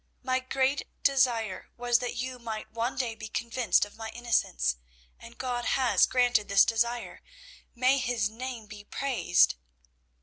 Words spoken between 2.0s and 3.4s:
you might one day be